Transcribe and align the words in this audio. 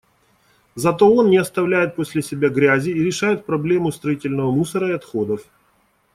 Зато 0.75 1.13
он 1.13 1.29
не 1.29 1.37
оставляет 1.37 1.95
после 1.95 2.23
себя 2.23 2.49
грязи 2.49 2.89
и 2.89 3.03
решает 3.03 3.45
проблему 3.45 3.91
строительного 3.91 4.49
мусора 4.49 4.87
и 4.89 4.93
отходов. 4.95 5.43